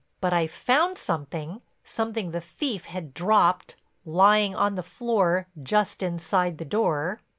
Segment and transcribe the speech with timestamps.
[0.19, 6.57] "But I found something, something the thief had dropped, lying on the floor just inside
[6.57, 7.21] the door."